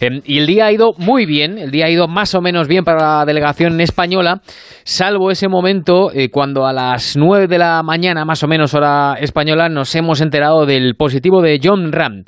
[0.00, 2.68] Em, y el día ha ido muy bien, el día ha ido más o menos
[2.68, 4.40] bien para la delegación española,
[4.82, 9.16] salvo ese momento eh, cuando a las 9 de la mañana, más o menos hora
[9.20, 12.24] española, nos hemos enterado del positivo de John Ram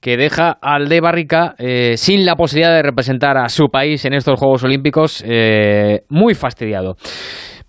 [0.00, 4.12] que deja al de Barrica eh, sin la posibilidad de representar a su país en
[4.12, 6.96] estos Juegos Olímpicos, eh, muy fastidiado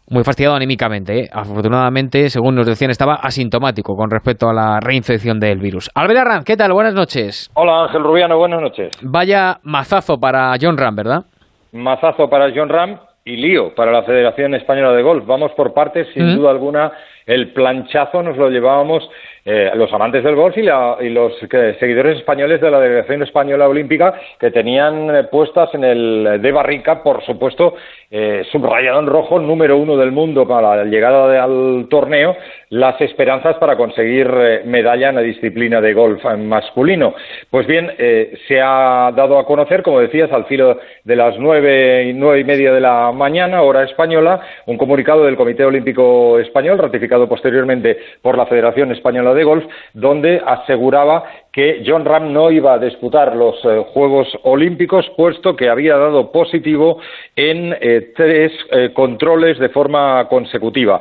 [0.10, 1.20] muy fastidiado anímicamente.
[1.20, 1.30] ¿eh?
[1.32, 5.90] Afortunadamente, según nos decían, estaba asintomático con respecto a la reinfección del virus.
[5.96, 6.74] Albert Arranz, ¿qué tal?
[6.74, 7.50] Buenas noches.
[7.56, 8.92] Hola Ángel Rubiano, buenas noches.
[9.02, 11.26] Vaya mazazo para John Ram, ¿verdad?
[11.72, 15.26] Mazazo para John Ram y lío para la Federación Española de Golf.
[15.26, 16.92] Vamos por partes, sin duda alguna.
[17.26, 19.04] El planchazo nos lo llevábamos
[19.48, 21.34] eh, los amantes del golf y, los
[21.80, 27.04] seguidores españoles de la Delegación Española Olímpica que tenían eh, puestas en el de Barrica,
[27.04, 27.76] por supuesto,
[28.18, 32.34] eh, subrayado en rojo, número uno del mundo para la llegada al torneo,
[32.70, 37.14] las esperanzas para conseguir eh, medalla en la disciplina de golf masculino.
[37.50, 42.06] Pues bien, eh, se ha dado a conocer, como decías, al filo de las nueve
[42.06, 46.78] y nueve y media de la mañana, hora española, un comunicado del Comité Olímpico Español,
[46.78, 51.24] ratificado posteriormente por la Federación Española de Golf, donde aseguraba
[51.56, 56.30] que John Ram no iba a disputar los eh, Juegos Olímpicos, puesto que había dado
[56.30, 57.00] positivo
[57.34, 61.00] en eh, tres eh, controles de forma consecutiva.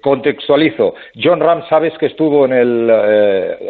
[0.00, 0.94] contextualizo.
[1.22, 2.90] John Ram, sabes que estuvo en el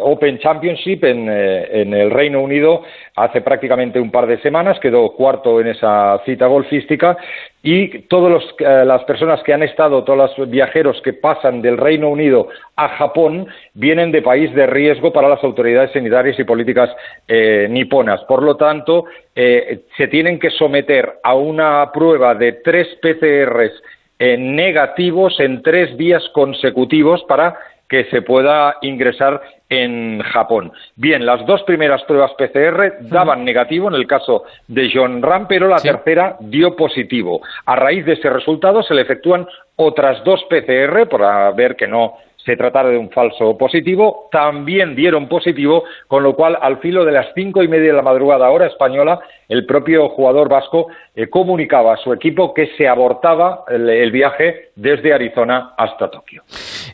[0.01, 2.83] Open Championship en, en, el Reino Unido
[3.15, 7.17] hace prácticamente un par de semanas, quedó cuarto en esa cita golfística
[7.63, 12.47] y todas las personas que han estado, todos los viajeros que pasan del Reino Unido
[12.77, 16.89] a Japón, vienen de país de riesgo para las autoridades sanitarias y políticas
[17.27, 18.23] eh, niponas.
[18.25, 23.71] Por lo tanto, eh, se tienen que someter a una prueba de tres PCRs
[24.19, 27.55] negativos en tres días consecutivos para
[27.87, 30.71] que se pueda ingresar en Japón.
[30.95, 35.67] Bien, las dos primeras pruebas PCR daban negativo en el caso de John Ram, pero
[35.67, 37.41] la tercera dio positivo.
[37.65, 42.15] A raíz de ese resultado se le efectúan otras dos PCR para ver que no
[42.47, 47.11] se tratara de un falso positivo, también dieron positivo, con lo cual al filo de
[47.11, 49.19] las cinco y media de la madrugada hora española,
[49.49, 55.13] el propio jugador vasco eh, comunicaba a su equipo que se abortaba el, viaje desde
[55.13, 56.43] Arizona hasta Tokio.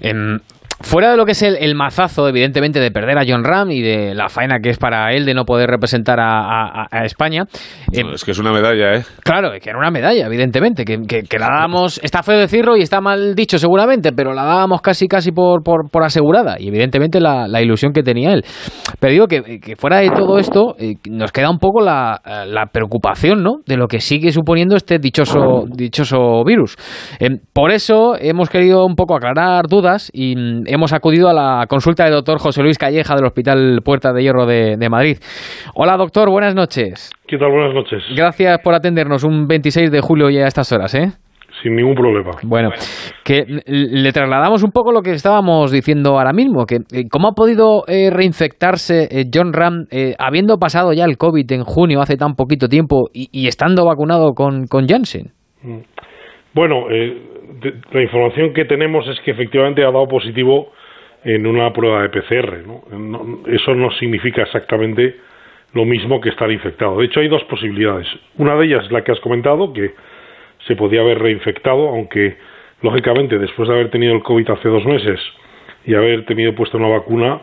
[0.01, 0.39] Em,
[0.83, 4.13] Fuera de lo que es el, mazazo, evidentemente, de perder a John Ram y de
[4.13, 7.45] la faena que es para él de no poder representar a, España.
[7.91, 9.03] Eh, es que es una medalla, ¿eh?
[9.23, 13.33] Claro, que era una medalla, evidentemente, que, la dábamos, está feo decirlo y está mal
[13.33, 18.03] dicho seguramente, pero la dábamos casi casi por, por, asegurada y evidentemente la, ilusión que
[18.03, 18.43] tenía él.
[18.99, 22.19] Pero digo que, fuera de todo esto, eh, nos queda un poco la,
[22.71, 23.61] preocupación, ¿no?
[23.65, 26.75] De lo que sigue suponiendo este dichoso, dichoso virus.
[27.19, 30.35] Eh, por eso hemos querido un poco aclarar dudas y
[30.73, 34.45] hemos acudido a la consulta del doctor José Luis Calleja del Hospital Puerta de Hierro
[34.45, 35.17] de, Madrid.
[35.75, 37.11] Hola doctor, buenas noches.
[37.27, 37.51] ¿Qué tal?
[37.51, 38.03] Buenas noches.
[38.15, 41.11] Gracias por atendernos un 26 de julio ya a estas horas, ¿eh?
[41.61, 42.31] Sin ningún problema.
[42.43, 42.71] Bueno,
[43.23, 47.33] que le trasladamos un poco lo que estábamos diciendo ahora mismo, que eh, cómo ha
[47.33, 49.85] podido eh, reinfectarse eh, John Ram
[50.17, 54.65] habiendo pasado ya el COVID en junio hace tan poquito tiempo y, estando vacunado con,
[54.65, 55.31] con Janssen.
[55.61, 55.81] Mm.
[56.55, 56.87] Bueno,
[57.91, 60.71] la información que tenemos es que efectivamente ha dado positivo
[61.23, 62.63] en una prueba de PCR.
[63.47, 65.15] eso no significa exactamente
[65.73, 66.97] lo mismo que estar infectado.
[66.99, 68.07] De hecho, hay dos posibilidades.
[68.37, 69.93] Una de ellas es la que has comentado, que
[70.67, 72.37] se podía haber reinfectado, aunque
[72.81, 75.19] lógicamente después de haber tenido el COVID hace dos meses
[75.85, 77.41] y haber tenido puesta una vacuna,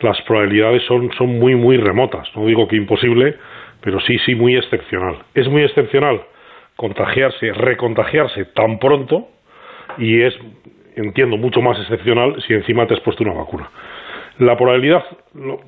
[0.00, 2.28] las probabilidades son, son muy, muy remotas.
[2.34, 3.36] No digo que imposible,
[3.80, 5.18] pero sí, sí, muy excepcional.
[5.34, 6.20] Es muy excepcional
[6.76, 9.28] contagiarse, recontagiarse tan pronto
[10.00, 10.34] y es,
[10.96, 13.70] entiendo, mucho más excepcional si encima te has puesto una vacuna.
[14.38, 15.04] La probabilidad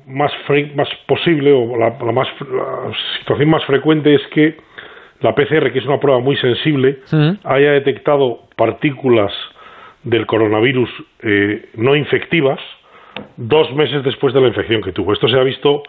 [0.07, 0.31] más,
[0.75, 2.27] más posible o la, más,
[3.19, 4.57] situación más frecuente es que
[5.21, 6.99] la PCR, que es una prueba muy sensible,
[7.43, 9.31] haya detectado partículas
[10.03, 10.89] del coronavirus
[11.21, 12.59] eh, no infectivas
[13.37, 15.13] dos meses después de la infección que tuvo.
[15.13, 15.83] Esto se ha visto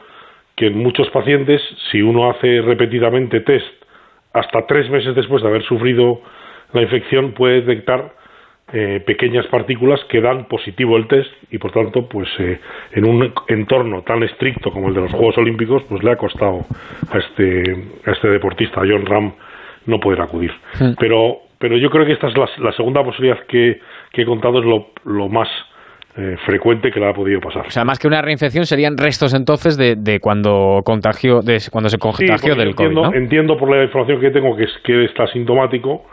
[0.57, 3.67] que en muchos pacientes, si uno hace repetidamente test
[4.33, 6.21] hasta tres meses después de haber sufrido
[6.73, 8.13] la infección, puede detectar
[8.73, 12.59] eh, pequeñas partículas que dan positivo el test y por tanto pues eh,
[12.93, 16.65] en un entorno tan estricto como el de los Juegos Olímpicos pues le ha costado
[17.11, 17.63] a este
[18.07, 19.33] a este deportista a John Ram
[19.87, 20.51] no poder acudir
[20.99, 23.81] pero pero yo creo que esta es la, segunda posibilidad que,
[24.13, 25.49] he contado es lo, lo más
[26.17, 27.67] eh, frecuente que le ha podido pasar.
[27.67, 31.89] O sea, más que una reinfección serían restos entonces de, de cuando contagió, de cuando
[31.89, 33.17] se contagió del entiendo, COVID.
[33.17, 36.05] Entiendo por la información que tengo que es que está sintomático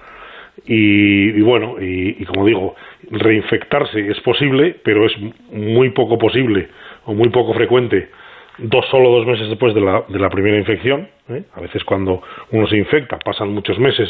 [0.66, 2.75] y, bueno, y, como digo,
[3.10, 5.13] reinfectarse es posible, pero es
[5.52, 6.68] muy poco posible
[7.06, 8.10] o muy poco frecuente
[8.58, 11.08] dos solo dos meses después de la, de la primera infección.
[11.30, 11.44] ¿eh?
[11.56, 12.22] A veces cuando
[12.52, 14.10] uno se infecta, pasan muchos meses,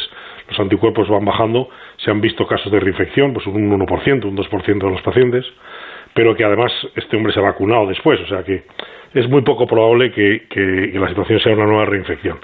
[0.50, 4.66] los anticuerpos van bajando, se han visto casos de reinfección, pues un 1%, un 2%
[4.66, 5.46] de los pacientes,
[6.14, 8.64] pero que además este hombre se ha vacunado después, o sea que
[9.14, 12.40] es muy poco probable que, que la situación sea una nueva reinfección.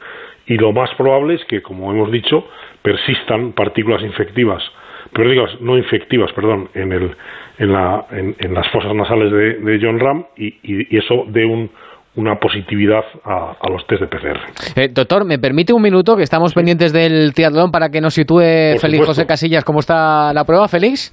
[0.47, 2.47] Y lo más probable es que, como hemos dicho,
[2.87, 4.63] persistan partículas infectivas
[5.13, 7.15] pero digo, no infectivas, perdón, en, el,
[7.57, 11.71] en, la, en, las fosas nasales de, John Ram y, y, eso de un,
[12.15, 14.39] una positividad a, los test de PCR.
[14.75, 18.77] Eh, doctor, ¿me permite un minuto que estamos pendientes del triatlón para que nos sitúe
[18.79, 21.11] Félix José Casillas cómo está la prueba, Félix?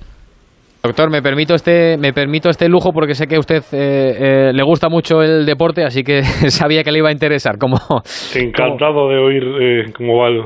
[0.83, 4.53] Doctor, me permito este, me permito este lujo porque sé que a usted eh, eh,
[4.53, 7.57] le gusta mucho el deporte, así que sabía que le iba a interesar.
[7.59, 7.79] Como,
[8.35, 10.43] Encantado de oír cómo va el,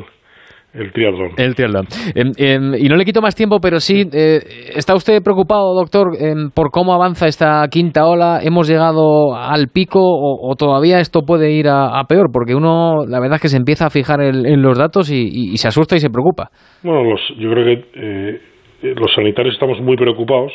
[0.75, 1.31] el triatlón.
[1.39, 1.87] El triatlón.
[2.15, 4.41] Em, em, y no le quito más tiempo, pero sí, eh,
[4.77, 8.41] ¿está usted preocupado, doctor, em, por cómo avanza esta quinta ola?
[8.43, 12.29] ¿Hemos llegado al pico o, todavía esto puede ir a, peor?
[12.33, 15.69] Porque uno, la verdad es que se empieza a fijar en, los datos y, se
[15.69, 16.51] asusta y se preocupa.
[16.83, 20.53] Bueno, los, yo creo que eh, los sanitarios estamos muy preocupados,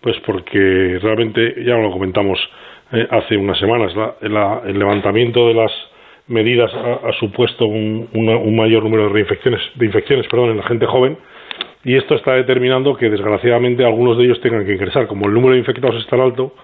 [0.00, 2.38] pues porque realmente, ya lo comentamos
[2.92, 5.72] eh, hace unas semanas, el levantamiento de las
[6.32, 8.08] medidas ha, supuesto un,
[8.56, 11.16] mayor número de reinfecciones, de infecciones perdón, en la gente joven
[11.84, 15.06] y esto está determinando que desgraciadamente algunos de ellos tengan que ingresar.
[15.06, 16.54] Como el número de infectados es tan alto,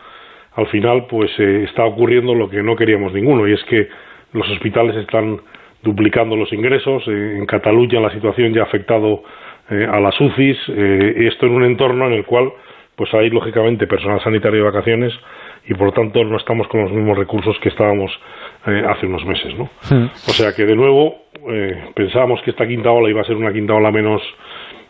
[0.55, 3.88] al final pues eh, está ocurriendo lo que no queríamos ninguno y es que
[4.32, 5.41] los hospitales están
[5.82, 7.03] duplicando los ingresos.
[7.09, 9.23] Eh, en Cataluña la situación ya ha afectado
[9.70, 10.56] eh, a las UCIs.
[10.69, 12.53] esto en un entorno en el cual
[12.94, 15.12] pues hay lógicamente personal sanitario de vacaciones
[15.69, 18.11] y por lo tanto no estamos con los mismos recursos que estábamos
[18.67, 19.69] eh, hace unos meses, ¿no?
[20.26, 21.15] O sea que de nuevo
[21.50, 24.23] eh, pensábamos que esta quinta ola iba a ser una quinta ola menos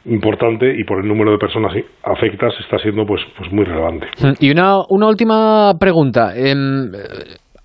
[0.05, 1.73] importante y por el número de personas
[2.05, 4.07] afectas está siendo pues pues muy relevante.
[4.41, 6.33] Y una, una última pregunta.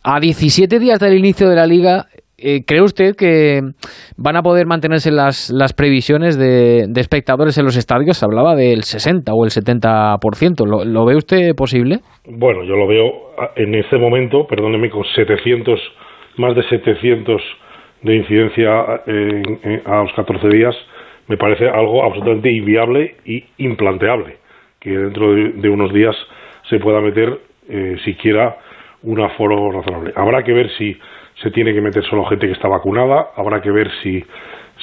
[0.06, 2.07] a 17 días del inicio de la liga,
[2.43, 3.61] eh, ¿cree usted que
[4.17, 8.17] van a poder mantenerse las, las previsiones de, espectadores en los estadios?
[8.17, 10.65] Se hablaba del 60 o el 70%.
[10.67, 11.99] ¿Lo, ¿Lo ve usted posible?
[12.25, 15.79] Bueno, yo lo veo en este momento, perdóneme, con 700,
[16.37, 17.41] más de 700
[18.03, 18.69] de incidencia
[19.85, 20.75] a los 14 días,
[21.27, 24.37] me parece algo absolutamente inviable y implanteable
[24.83, 26.15] que dentro de, unos días
[26.69, 28.57] se pueda meter eh, siquiera
[29.03, 30.13] un aforo razonable.
[30.15, 30.97] Habrá que ver si
[31.41, 34.23] se tiene que meter solo gente que está vacunada, habrá que ver si,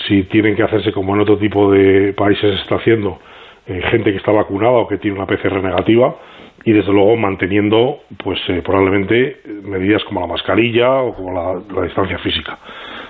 [0.06, 3.18] si tienen que hacerse como en otro tipo de países se está haciendo,
[3.66, 6.14] eh, gente que está vacunada o que tiene una PCR negativa
[6.64, 12.18] y desde luego manteniendo pues eh, probablemente medidas como la mascarilla o como la, distancia
[12.18, 12.58] física.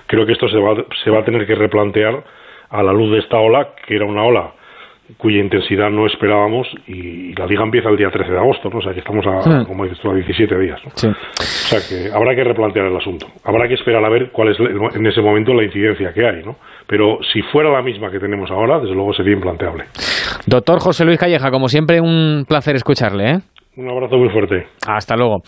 [0.07, 2.23] Creo que esto se va, se va a tener que replantear
[2.69, 4.53] a la luz de esta ola, que era una ola
[5.19, 8.79] cuya intensidad no esperábamos y la liga empieza el día 13 de agosto, ¿no?
[8.79, 10.91] O sea que estamos a, como dices tú, a 17 días, ¿no?
[10.93, 13.27] O sea que habrá que replantear el asunto.
[13.45, 16.57] Habrá que esperar a ver cuál es en ese momento la incidencia que hay, ¿no?
[16.87, 19.85] Pero si fuera la misma que tenemos ahora, desde luego sería implanteable.
[20.47, 23.39] Doctor José Luis Calleja, como siempre, un placer escucharle, ¿eh?
[23.77, 24.67] Un abrazo muy fuerte.
[24.87, 25.43] Hasta luego.